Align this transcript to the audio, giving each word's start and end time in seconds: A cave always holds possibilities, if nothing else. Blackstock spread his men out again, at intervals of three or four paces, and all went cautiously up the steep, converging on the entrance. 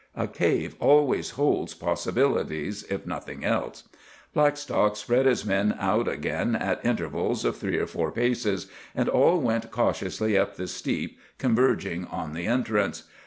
A 0.15 0.25
cave 0.27 0.75
always 0.79 1.29
holds 1.37 1.75
possibilities, 1.75 2.81
if 2.89 3.05
nothing 3.05 3.45
else. 3.45 3.83
Blackstock 4.33 4.95
spread 4.95 5.27
his 5.27 5.45
men 5.45 5.75
out 5.77 6.07
again, 6.07 6.55
at 6.55 6.83
intervals 6.83 7.45
of 7.45 7.55
three 7.57 7.77
or 7.77 7.85
four 7.85 8.11
paces, 8.11 8.65
and 8.95 9.07
all 9.07 9.39
went 9.39 9.69
cautiously 9.69 10.35
up 10.35 10.55
the 10.55 10.65
steep, 10.65 11.19
converging 11.37 12.05
on 12.05 12.33
the 12.33 12.47
entrance. 12.47 13.03